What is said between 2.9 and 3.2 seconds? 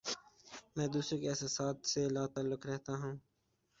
ہوں